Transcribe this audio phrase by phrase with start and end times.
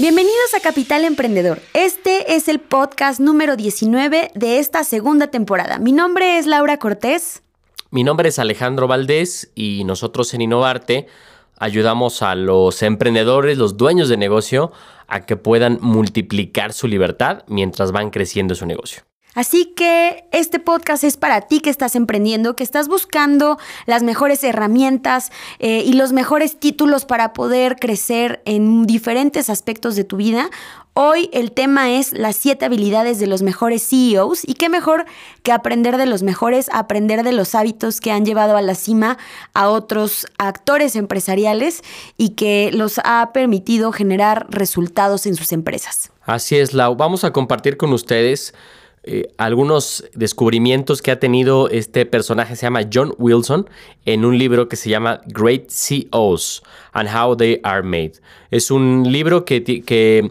[0.00, 1.60] Bienvenidos a Capital Emprendedor.
[1.74, 5.78] Este es el podcast número 19 de esta segunda temporada.
[5.78, 7.42] Mi nombre es Laura Cortés.
[7.90, 11.06] Mi nombre es Alejandro Valdés y nosotros en Innovarte
[11.58, 14.72] ayudamos a los emprendedores, los dueños de negocio,
[15.06, 19.02] a que puedan multiplicar su libertad mientras van creciendo su negocio.
[19.34, 24.42] Así que este podcast es para ti que estás emprendiendo, que estás buscando las mejores
[24.42, 25.30] herramientas
[25.60, 30.50] eh, y los mejores títulos para poder crecer en diferentes aspectos de tu vida.
[30.94, 35.06] Hoy el tema es las siete habilidades de los mejores CEOs y qué mejor
[35.44, 39.16] que aprender de los mejores, aprender de los hábitos que han llevado a la cima
[39.54, 41.82] a otros actores empresariales
[42.16, 46.10] y que los ha permitido generar resultados en sus empresas.
[46.22, 46.96] Así es, Lau.
[46.96, 48.52] Vamos a compartir con ustedes
[49.02, 53.68] eh, algunos descubrimientos que ha tenido este personaje, se llama John Wilson,
[54.04, 58.12] en un libro que se llama Great CEOs and How They Are Made.
[58.50, 60.30] Es un libro que, que,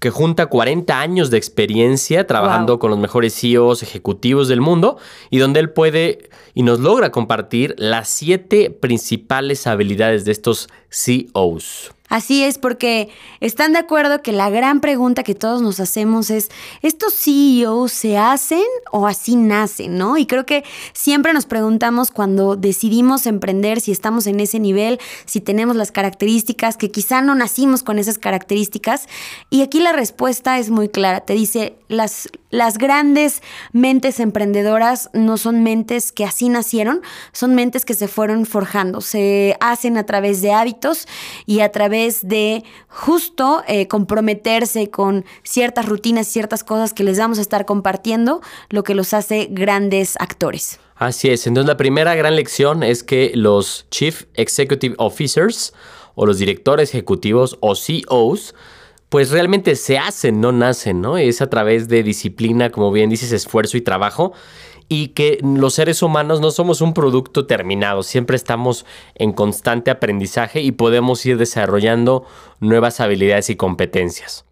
[0.00, 2.78] que junta 40 años de experiencia trabajando Wow.
[2.80, 4.96] con los mejores CEOs ejecutivos del mundo
[5.30, 11.92] y donde él puede y nos logra compartir las siete principales habilidades de estos CEOs.
[12.12, 13.08] Así es, porque
[13.40, 16.50] están de acuerdo que la gran pregunta que todos nos hacemos es,
[16.82, 19.96] ¿estos CEOs se hacen o así nacen?
[19.96, 20.18] ¿no?
[20.18, 25.40] Y creo que siempre nos preguntamos cuando decidimos emprender si estamos en ese nivel, si
[25.40, 29.08] tenemos las características, que quizá no nacimos con esas características.
[29.48, 31.20] Y aquí la respuesta es muy clara.
[31.20, 37.00] Te dice, las, las grandes mentes emprendedoras no son mentes que así nacieron,
[37.32, 41.08] son mentes que se fueron forjando, se hacen a través de hábitos
[41.46, 47.38] y a través de justo eh, comprometerse con ciertas rutinas, ciertas cosas que les vamos
[47.38, 48.40] a estar compartiendo,
[48.70, 50.80] lo que los hace grandes actores.
[50.96, 55.72] Así es, entonces la primera gran lección es que los Chief Executive Officers
[56.14, 58.54] o los directores ejecutivos o CEOs
[59.08, 61.18] pues realmente se hacen, no nacen, ¿no?
[61.18, 64.32] Es a través de disciplina, como bien dices, esfuerzo y trabajo
[64.92, 70.60] y que los seres humanos no somos un producto terminado, siempre estamos en constante aprendizaje
[70.60, 72.26] y podemos ir desarrollando
[72.60, 74.44] nuevas habilidades y competencias.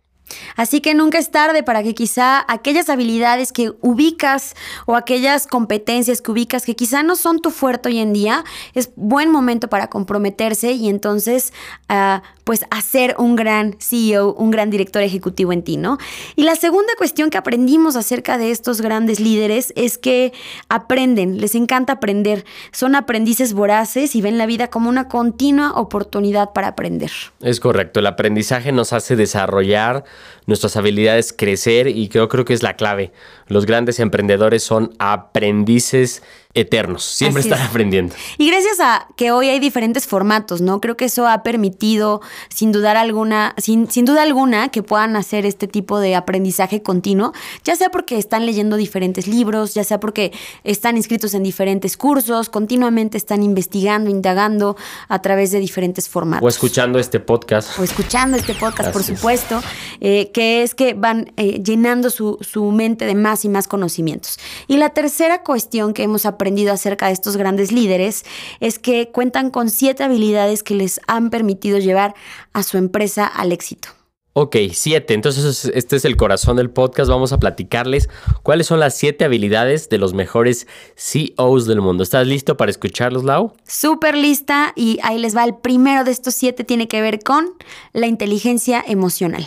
[0.56, 4.54] Así que nunca es tarde para que quizá aquellas habilidades que ubicas
[4.86, 8.91] o aquellas competencias que ubicas que quizá no son tu fuerte hoy en día, es
[8.96, 11.52] buen momento para comprometerse y entonces
[11.88, 15.98] uh, pues hacer un gran CEO, un gran director ejecutivo en ti, ¿no?
[16.36, 20.32] Y la segunda cuestión que aprendimos acerca de estos grandes líderes es que
[20.68, 26.52] aprenden, les encanta aprender, son aprendices voraces y ven la vida como una continua oportunidad
[26.52, 27.10] para aprender.
[27.41, 30.04] Es correcto, el aprendizaje nos hace desarrollar
[30.47, 33.12] nuestras habilidades, crecer y yo creo que es la clave.
[33.47, 37.60] Los grandes emprendedores son aprendices eternos, siempre Así es.
[37.60, 38.14] aprendiendo.
[38.36, 40.80] Y gracias a que hoy hay diferentes formatos, ¿no?
[40.80, 45.46] Creo que eso ha permitido, sin dudar alguna, sin, sin duda alguna, que puedan hacer
[45.46, 50.32] este tipo de aprendizaje continuo, ya sea porque están leyendo diferentes libros, ya sea porque
[50.64, 54.76] están inscritos en diferentes cursos, continuamente están investigando, indagando
[55.08, 57.78] a través de diferentes formatos O escuchando este podcast.
[57.78, 59.62] o escuchando este podcast, por supuesto,
[60.00, 64.38] eh, que es que van eh, llenando su, su mente de más y más conocimientos.
[64.66, 66.39] Y la tercera cuestión que hemos aprendido
[66.72, 68.24] acerca de estos grandes líderes
[68.60, 72.14] es que cuentan con siete habilidades que les han permitido llevar
[72.52, 73.88] a su empresa al éxito.
[74.32, 75.14] Ok, siete.
[75.14, 77.10] Entonces este es el corazón del podcast.
[77.10, 78.08] Vamos a platicarles
[78.42, 82.04] cuáles son las siete habilidades de los mejores CEOs del mundo.
[82.04, 83.52] ¿Estás listo para escucharlos, Lau?
[83.66, 85.44] Súper lista y ahí les va.
[85.44, 87.44] El primero de estos siete tiene que ver con
[87.92, 89.47] la inteligencia emocional.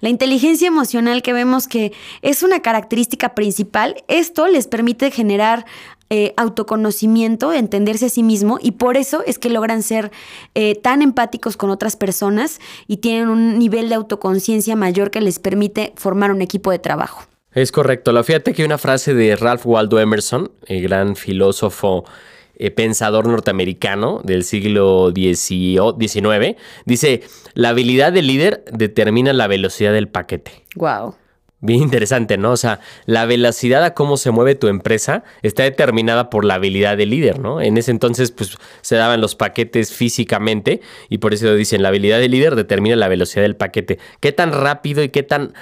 [0.00, 1.92] La inteligencia emocional que vemos que
[2.22, 5.64] es una característica principal, esto les permite generar
[6.10, 10.10] eh, autoconocimiento, entenderse a sí mismo y por eso es que logran ser
[10.56, 15.38] eh, tan empáticos con otras personas y tienen un nivel de autoconciencia mayor que les
[15.38, 17.22] permite formar un equipo de trabajo.
[17.52, 18.10] Es correcto.
[18.10, 22.04] La fíjate que hay una frase de Ralph Waldo Emerson, el gran filósofo
[22.56, 27.22] eh, pensador norteamericano del siglo XIX, dice,
[27.54, 30.64] la habilidad del líder determina la velocidad del paquete.
[30.74, 31.14] Wow.
[31.62, 32.52] Bien interesante, ¿no?
[32.52, 36.96] O sea, la velocidad a cómo se mueve tu empresa está determinada por la habilidad
[36.96, 37.60] del líder, ¿no?
[37.60, 40.80] En ese entonces, pues se daban los paquetes físicamente
[41.10, 43.98] y por eso dicen, la habilidad del líder determina la velocidad del paquete.
[44.20, 45.52] ¿Qué tan rápido y qué tan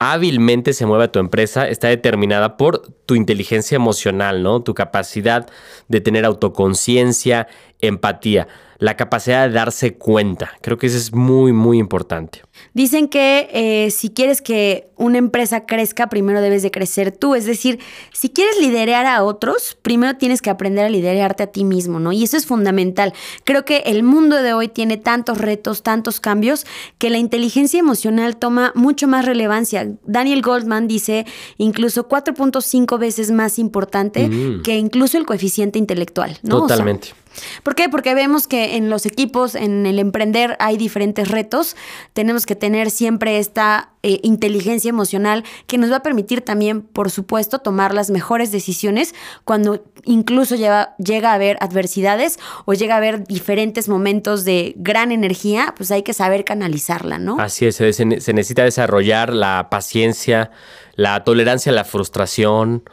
[0.00, 4.60] hábilmente se mueve tu empresa está determinada por tu inteligencia emocional, ¿no?
[4.60, 5.48] Tu capacidad
[5.86, 7.46] de tener autoconciencia,
[7.80, 8.48] empatía
[8.84, 10.52] la capacidad de darse cuenta.
[10.60, 12.42] Creo que eso es muy, muy importante.
[12.74, 17.34] Dicen que eh, si quieres que una empresa crezca, primero debes de crecer tú.
[17.34, 17.78] Es decir,
[18.12, 22.12] si quieres liderar a otros, primero tienes que aprender a liderarte a ti mismo, ¿no?
[22.12, 23.14] Y eso es fundamental.
[23.44, 26.66] Creo que el mundo de hoy tiene tantos retos, tantos cambios,
[26.98, 29.88] que la inteligencia emocional toma mucho más relevancia.
[30.04, 31.24] Daniel Goldman dice
[31.56, 34.62] incluso 4.5 veces más importante mm.
[34.62, 36.58] que incluso el coeficiente intelectual, ¿no?
[36.60, 37.14] Totalmente.
[37.62, 37.88] ¿Por qué?
[37.88, 41.76] Porque vemos que en los equipos, en el emprender, hay diferentes retos.
[42.12, 47.10] Tenemos que tener siempre esta eh, inteligencia emocional que nos va a permitir también, por
[47.10, 49.14] supuesto, tomar las mejores decisiones
[49.44, 55.74] cuando incluso llega a haber adversidades o llega a haber diferentes momentos de gran energía,
[55.76, 57.38] pues hay que saber canalizarla, ¿no?
[57.40, 60.50] Así es, se, se necesita desarrollar la paciencia,
[60.96, 62.84] la tolerancia a la frustración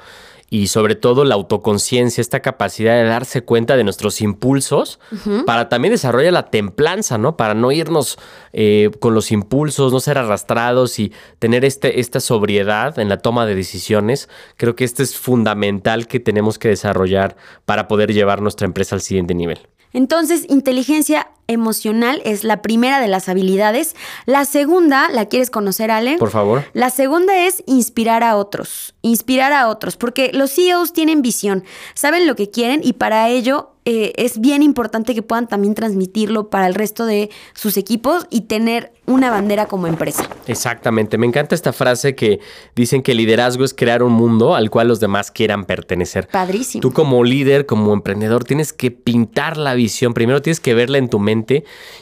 [0.53, 4.99] y sobre todo la autoconciencia, esta capacidad de darse cuenta de nuestros impulsos
[5.45, 7.37] para también desarrollar la templanza, ¿no?
[7.37, 8.19] Para no irnos
[8.51, 13.45] eh, con los impulsos, no ser arrastrados y tener este, esta sobriedad en la toma
[13.45, 14.27] de decisiones.
[14.57, 19.01] Creo que esto es fundamental que tenemos que desarrollar para poder llevar nuestra empresa al
[19.01, 19.69] siguiente nivel.
[19.93, 23.95] Entonces, inteligencia emocional es la primera de las habilidades.
[24.25, 26.17] La segunda, ¿la quieres conocer, Ale?
[26.17, 26.65] Por favor.
[26.73, 28.95] La segunda es inspirar a otros.
[29.01, 31.63] Inspirar a otros, porque los CEOs tienen visión,
[31.93, 36.51] saben lo que quieren y para ello eh, es bien importante que puedan también transmitirlo
[36.51, 40.29] para el resto de sus equipos y tener una bandera como empresa.
[40.45, 42.39] Exactamente, me encanta esta frase que
[42.75, 46.27] dicen que liderazgo es crear un mundo al cual los demás quieran pertenecer.
[46.27, 46.81] Padrísimo.
[46.81, 51.09] Tú como líder, como emprendedor, tienes que pintar la visión, primero tienes que verla en
[51.09, 51.40] tu mente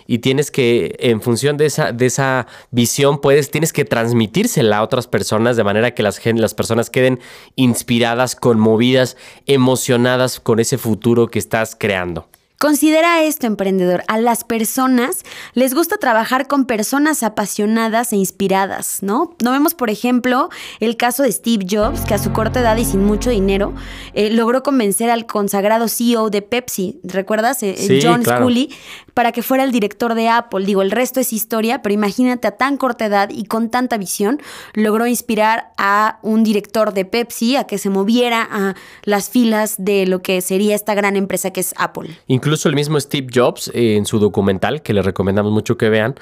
[0.07, 4.83] y tienes que, en función de esa, de esa visión, puedes, tienes que transmitírsela a
[4.83, 7.19] otras personas de manera que las, las personas queden
[7.55, 12.27] inspiradas, conmovidas, emocionadas con ese futuro que estás creando.
[12.61, 14.03] Considera esto, emprendedor.
[14.09, 15.23] A las personas
[15.53, 19.33] les gusta trabajar con personas apasionadas e inspiradas, ¿no?
[19.41, 20.49] No vemos, por ejemplo,
[20.81, 23.73] el caso de Steve Jobs, que a su corta edad y sin mucho dinero
[24.13, 27.63] eh, logró convencer al consagrado CEO de Pepsi, ¿recuerdas?
[27.63, 28.75] Eh, John Scully,
[29.13, 30.65] para que fuera el director de Apple.
[30.65, 34.41] Digo, el resto es historia, pero imagínate a tan corta edad y con tanta visión,
[34.73, 40.05] logró inspirar a un director de Pepsi a que se moviera a las filas de
[40.05, 42.19] lo que sería esta gran empresa que es Apple.
[42.49, 46.15] Incluso el mismo Steve Jobs, eh, en su documental, que le recomendamos mucho que vean,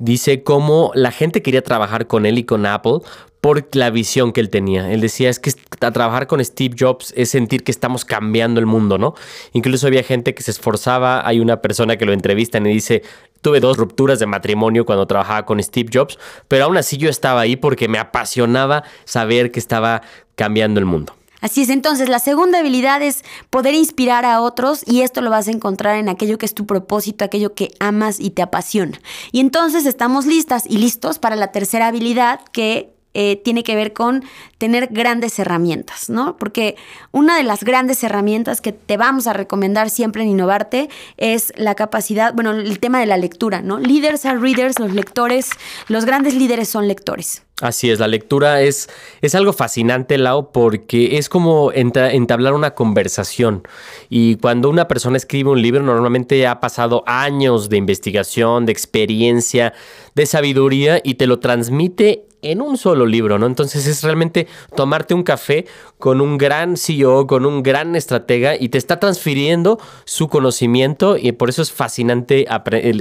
[0.00, 2.98] dice cómo la gente quería trabajar con él y con Apple
[3.40, 4.90] por la visión que él tenía.
[4.92, 8.98] Él decía, es que trabajar con Steve Jobs es sentir que estamos cambiando el mundo,
[8.98, 9.14] ¿no?
[9.52, 13.04] Incluso había gente que se esforzaba, hay una persona que lo entrevista y dice,
[13.40, 17.42] tuve dos rupturas de matrimonio cuando trabajaba con Steve Jobs, pero aún así yo estaba
[17.42, 20.02] ahí porque me apasionaba saber que estaba
[20.34, 21.17] cambiando el mundo.
[21.40, 25.48] Así es, entonces la segunda habilidad es poder inspirar a otros y esto lo vas
[25.48, 28.98] a encontrar en aquello que es tu propósito, aquello que amas y te apasiona.
[29.30, 33.94] Y entonces estamos listas y listos para la tercera habilidad que eh, tiene que ver
[33.94, 34.22] con
[34.58, 36.36] tener grandes herramientas, ¿no?
[36.36, 36.76] Porque
[37.10, 41.74] una de las grandes herramientas que te vamos a recomendar siempre en Innovarte es la
[41.74, 43.78] capacidad, bueno, el tema de la lectura, ¿no?
[43.78, 45.50] Leaders are readers, los lectores,
[45.88, 47.42] los grandes líderes son lectores.
[47.60, 48.88] Así es, la lectura es,
[49.20, 53.66] es algo fascinante, Lau, porque es como entablar una conversación.
[54.08, 59.72] Y cuando una persona escribe un libro, normalmente ha pasado años de investigación, de experiencia,
[60.14, 63.46] de sabiduría y te lo transmite en un solo libro, ¿no?
[63.46, 64.46] Entonces es realmente
[64.76, 65.66] tomarte un café
[65.98, 71.32] con un gran CEO, con un gran estratega y te está transfiriendo su conocimiento y
[71.32, 72.46] por eso es fascinante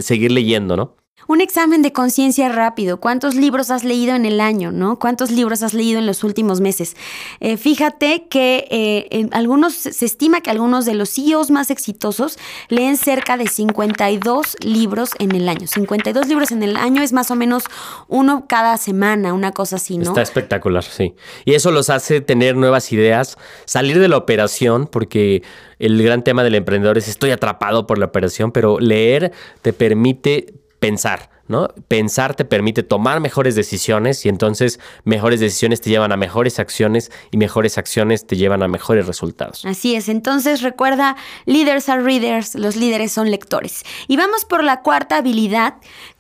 [0.02, 0.96] seguir leyendo, ¿no?
[1.28, 3.00] Un examen de conciencia rápido.
[3.00, 4.98] ¿Cuántos libros has leído en el año, no?
[4.98, 6.96] ¿Cuántos libros has leído en los últimos meses?
[7.40, 12.38] Eh, fíjate que eh, algunos se estima que algunos de los CEOs más exitosos
[12.70, 15.68] leen cerca de 52 libros en el año.
[15.68, 17.64] 52 libros en el año es más o menos
[18.08, 20.04] uno cada semana, una cosa así, ¿no?
[20.04, 21.14] Está espectacular, sí.
[21.46, 25.44] Y eso los hace tener nuevas ideas, salir de la operación, porque
[25.80, 29.32] el gran tema del emprendedor es estoy atrapado por la operación, pero leer
[29.62, 31.70] te permite pensar, ¿no?
[31.88, 37.12] Pensar te permite tomar mejores decisiones y entonces mejores decisiones te llevan a mejores acciones
[37.32, 39.66] y mejores acciones te llevan a mejores resultados.
[39.66, 41.16] Así es, entonces recuerda,
[41.46, 43.84] leaders are readers, los líderes son lectores.
[44.08, 45.76] Y vamos por la cuarta habilidad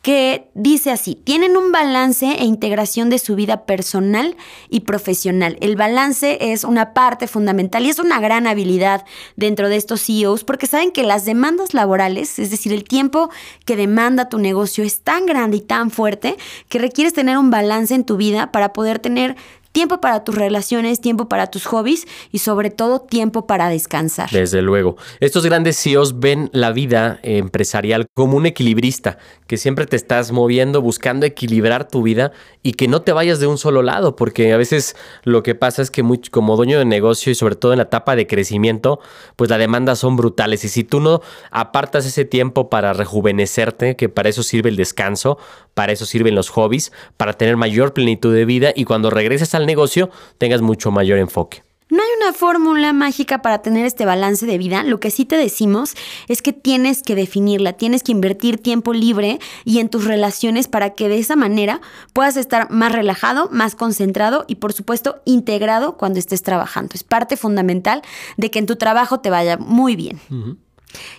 [0.07, 4.37] que dice así, tienen un balance e integración de su vida personal
[4.69, 5.57] y profesional.
[5.59, 9.03] El balance es una parte fundamental y es una gran habilidad
[9.35, 13.29] dentro de estos CEOs porque saben que las demandas laborales, es decir, el tiempo
[13.65, 16.37] que demanda tu negocio es tan grande y tan fuerte
[16.69, 19.35] que requieres tener un balance en tu vida para poder tener
[19.77, 24.27] tiempo para tus relaciones, tiempo para tus hobbies y sobre todo tiempo para descansar.
[24.31, 24.97] Desde luego.
[25.19, 30.81] Estos grandes CEOs ven la vida empresarial como un equilibrista, que siempre te estás moviendo,
[30.81, 32.31] buscando equilibrar tu vida
[32.63, 35.83] y que no te vayas de un solo lado, porque a veces lo que pasa
[35.83, 38.99] es que como dueño de negocio y sobre todo en la etapa de crecimiento,
[39.35, 44.09] pues las demandas son brutales y si tú no apartas ese tiempo para rejuvenecerte, que
[44.09, 45.37] para eso sirve el descanso,
[45.75, 49.66] para eso sirven los hobbies, para tener mayor plenitud de vida y cuando regreses al
[49.67, 50.09] negocio
[50.39, 51.61] tengas mucho mayor enfoque.
[51.89, 54.83] No hay una fórmula mágica para tener este balance de vida.
[54.83, 55.95] Lo que sí te decimos
[56.27, 60.89] es que tienes que definirla, tienes que invertir tiempo libre y en tus relaciones para
[60.89, 61.79] que de esa manera
[62.11, 66.91] puedas estar más relajado, más concentrado y por supuesto integrado cuando estés trabajando.
[66.93, 68.01] Es parte fundamental
[68.35, 70.19] de que en tu trabajo te vaya muy bien.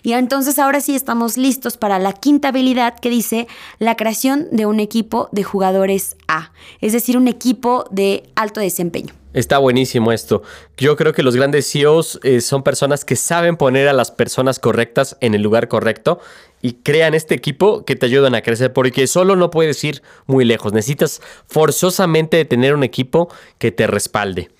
[0.02, 3.46] Y entonces ahora sí estamos listos para la quinta habilidad que dice
[3.78, 9.14] la creación de un equipo de jugadores A, es decir, un equipo de alto desempeño.
[9.34, 10.42] Está buenísimo esto.
[10.78, 14.58] Yo creo que los grandes CEOs eh, son personas que saben poner a las personas
[14.58, 16.18] correctas en el lugar correcto
[16.62, 20.44] y crean este equipo que te ayudan a crecer porque solo no puedes ir muy
[20.44, 20.72] lejos.
[20.72, 24.50] Necesitas forzosamente tener un equipo que te respalde.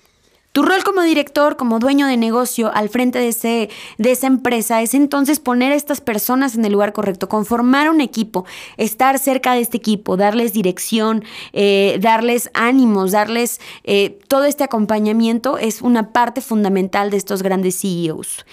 [0.51, 4.81] Tu rol como director, como dueño de negocio al frente de, ese, de esa empresa
[4.81, 8.45] es entonces poner a estas personas en el lugar correcto, conformar un equipo,
[8.77, 15.59] estar cerca de este equipo, darles dirección, eh, darles ánimos, darles eh, todo este acompañamiento
[15.59, 18.43] es una parte fundamental de estos grandes CEOs.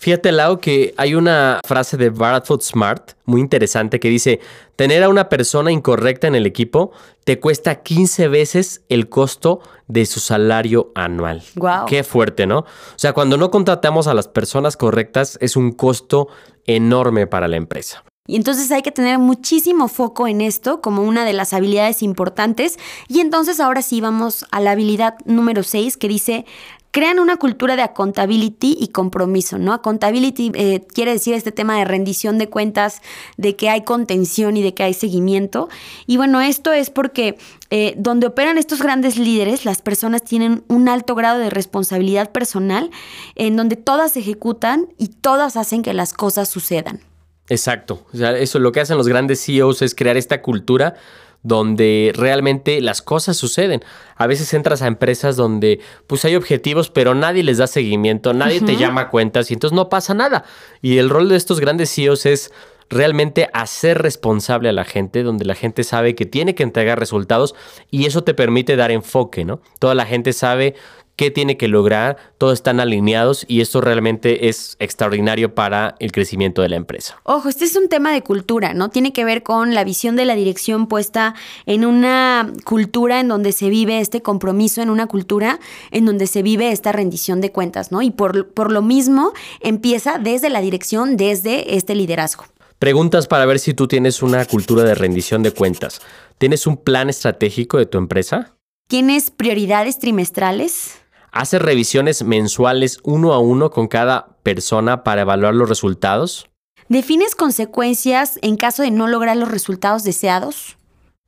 [0.00, 4.40] Fíjate, Lau, que hay una frase de Bradford Smart muy interesante que dice,
[4.74, 6.90] tener a una persona incorrecta en el equipo
[7.24, 11.42] te cuesta 15 veces el costo de su salario anual.
[11.56, 11.84] Wow.
[11.86, 12.60] Qué fuerte, ¿no?
[12.60, 12.66] O
[12.96, 16.28] sea, cuando no contratamos a las personas correctas es un costo
[16.64, 18.02] enorme para la empresa.
[18.26, 22.78] Y entonces hay que tener muchísimo foco en esto como una de las habilidades importantes.
[23.08, 26.46] Y entonces ahora sí vamos a la habilidad número 6 que dice
[26.90, 29.72] crean una cultura de accountability y compromiso, ¿no?
[29.72, 33.00] Accountability eh, quiere decir este tema de rendición de cuentas,
[33.36, 35.68] de que hay contención y de que hay seguimiento.
[36.06, 37.38] Y bueno, esto es porque
[37.70, 42.90] eh, donde operan estos grandes líderes, las personas tienen un alto grado de responsabilidad personal,
[43.36, 47.00] en donde todas ejecutan y todas hacen que las cosas sucedan.
[47.48, 48.06] Exacto.
[48.12, 50.94] O sea, eso lo que hacen los grandes CEOs es crear esta cultura
[51.42, 53.82] donde realmente las cosas suceden.
[54.16, 58.60] A veces entras a empresas donde pues hay objetivos, pero nadie les da seguimiento, nadie
[58.60, 60.44] te llama a cuentas y entonces no pasa nada.
[60.82, 62.52] Y el rol de estos grandes CEOs es
[62.90, 67.54] realmente hacer responsable a la gente, donde la gente sabe que tiene que entregar resultados
[67.90, 69.60] y eso te permite dar enfoque, ¿no?
[69.78, 70.74] Toda la gente sabe
[71.20, 76.62] qué tiene que lograr, todos están alineados y esto realmente es extraordinario para el crecimiento
[76.62, 77.20] de la empresa.
[77.24, 78.88] Ojo, este es un tema de cultura, ¿no?
[78.88, 81.34] Tiene que ver con la visión de la dirección puesta
[81.66, 85.60] en una cultura en donde se vive este compromiso, en una cultura
[85.90, 88.00] en donde se vive esta rendición de cuentas, ¿no?
[88.00, 92.44] Y por, por lo mismo empieza desde la dirección, desde este liderazgo.
[92.78, 96.00] Preguntas para ver si tú tienes una cultura de rendición de cuentas.
[96.38, 98.56] ¿Tienes un plan estratégico de tu empresa?
[98.88, 101.00] ¿Tienes prioridades trimestrales?
[101.32, 106.50] ¿Haces revisiones mensuales uno a uno con cada persona para evaluar los resultados?
[106.88, 110.76] ¿Defines consecuencias en caso de no lograr los resultados deseados?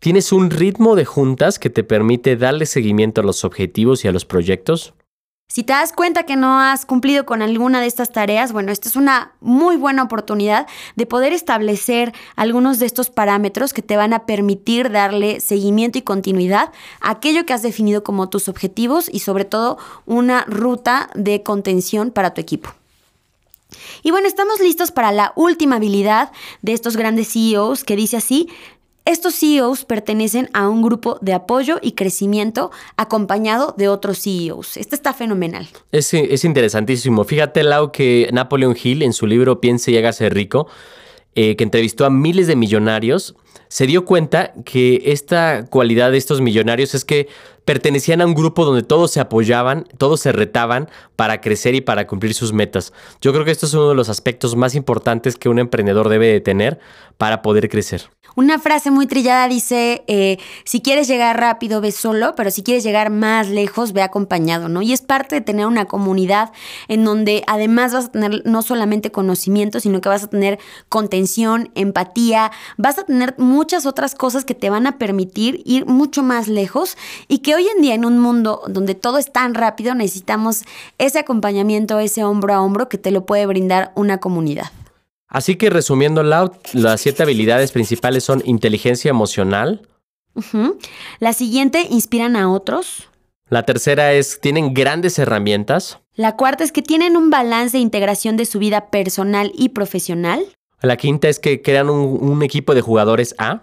[0.00, 4.12] ¿Tienes un ritmo de juntas que te permite darle seguimiento a los objetivos y a
[4.12, 4.94] los proyectos?
[5.52, 8.88] Si te das cuenta que no has cumplido con alguna de estas tareas, bueno, esta
[8.88, 10.66] es una muy buena oportunidad
[10.96, 16.02] de poder establecer algunos de estos parámetros que te van a permitir darle seguimiento y
[16.02, 21.42] continuidad a aquello que has definido como tus objetivos y sobre todo una ruta de
[21.42, 22.70] contención para tu equipo.
[24.02, 26.32] Y bueno, estamos listos para la última habilidad
[26.62, 28.48] de estos grandes CEOs que dice así,
[29.04, 34.76] estos CEOs pertenecen a un grupo de apoyo y crecimiento acompañado de otros CEOs.
[34.76, 35.68] Este está fenomenal.
[35.90, 37.24] Es, es interesantísimo.
[37.24, 40.68] Fíjate, Lau, que Napoleon Hill en su libro Piense y hágase rico,
[41.34, 43.34] eh, que entrevistó a miles de millonarios,
[43.68, 47.28] se dio cuenta que esta cualidad de estos millonarios es que
[47.64, 52.06] pertenecían a un grupo donde todos se apoyaban, todos se retaban para crecer y para
[52.06, 52.92] cumplir sus metas.
[53.20, 56.26] Yo creo que esto es uno de los aspectos más importantes que un emprendedor debe
[56.28, 56.80] de tener
[57.18, 58.10] para poder crecer.
[58.34, 62.82] Una frase muy trillada dice, eh, si quieres llegar rápido, ve solo, pero si quieres
[62.82, 64.80] llegar más lejos, ve acompañado, ¿no?
[64.80, 66.50] Y es parte de tener una comunidad
[66.88, 71.70] en donde además vas a tener no solamente conocimiento, sino que vas a tener contención,
[71.74, 76.48] empatía, vas a tener muchas otras cosas que te van a permitir ir mucho más
[76.48, 76.96] lejos
[77.28, 80.62] y que hoy en día en un mundo donde todo es tan rápido necesitamos
[80.98, 84.70] ese acompañamiento, ese hombro a hombro que te lo puede brindar una comunidad.
[85.28, 89.88] Así que resumiendo, las siete habilidades principales son inteligencia emocional.
[91.20, 93.08] La siguiente, inspiran a otros.
[93.48, 95.98] La tercera es, tienen grandes herramientas.
[96.14, 100.44] La cuarta es que tienen un balance de integración de su vida personal y profesional.
[100.82, 103.62] La quinta es que crean un, equipo de jugadores A.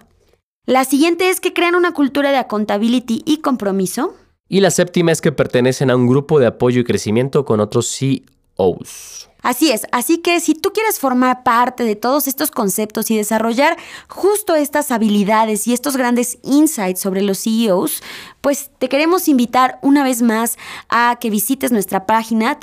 [0.66, 4.16] La siguiente es que crean una cultura de accountability y compromiso.
[4.48, 7.94] Y la séptima es que pertenecen a un grupo de apoyo y crecimiento con otros
[7.98, 9.30] CEOs.
[9.42, 13.78] Así es, así que si tú quieres formar parte de todos estos conceptos y desarrollar
[14.10, 18.04] justo estas habilidades y estos grandes insights sobre los CEOs,
[18.42, 20.58] pues te queremos invitar una vez más
[20.90, 22.60] a que visites nuestra página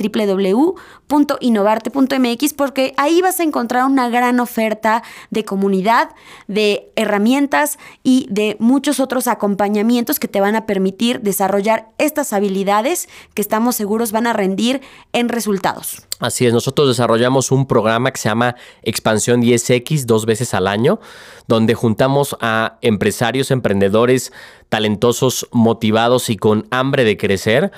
[1.09, 6.11] www.innovarte.mx porque ahí vas a encontrar una gran oferta de comunidad,
[6.49, 13.09] de herramientas y de muchos otros acompañamientos que te van a permitir desarrollar estas habilidades
[13.35, 14.81] que estamos seguros van a rendir
[15.13, 16.03] en resultados.
[16.19, 20.99] Así es, nosotros desarrollamos un programa que se llama Expansión 10X dos veces al año,
[21.47, 24.33] donde juntamos a empresarios, emprendedores
[24.69, 27.71] talentosos, motivados y con hambre de crecer.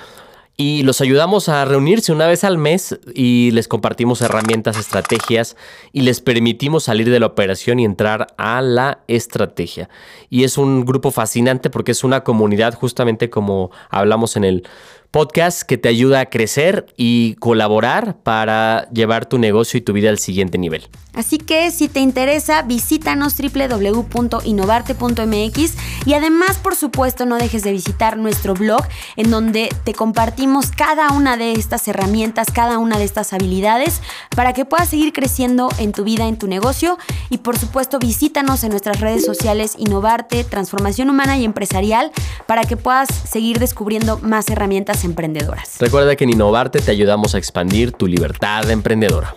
[0.60, 5.56] Y los ayudamos a reunirse una vez al mes y les compartimos herramientas, estrategias
[5.92, 9.88] y les permitimos salir de la operación y entrar a la estrategia.
[10.30, 14.66] Y es un grupo fascinante porque es una comunidad justamente como hablamos en el
[15.10, 20.10] podcast que te ayuda a crecer y colaborar para llevar tu negocio y tu vida
[20.10, 20.88] al siguiente nivel.
[21.14, 25.74] Así que si te interesa, visítanos www.innovarte.mx
[26.06, 28.82] y además, por supuesto, no dejes de visitar nuestro blog
[29.16, 34.00] en donde te compartimos cada una de estas herramientas, cada una de estas habilidades
[34.36, 36.98] para que puedas seguir creciendo en tu vida, en tu negocio
[37.30, 42.12] y por supuesto visítanos en nuestras redes sociales Innovarte, Transformación Humana y Empresarial
[42.46, 45.76] para que puedas seguir descubriendo más herramientas emprendedoras.
[45.78, 49.36] Recuerda que en Innovarte te ayudamos a expandir tu libertad emprendedora.